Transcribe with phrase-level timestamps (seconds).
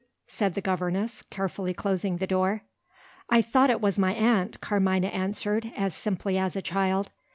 [0.25, 2.63] said the governess, carefully closing the door.
[3.29, 7.11] "I thought it was my aunt," Carmina answered, as simply as a child.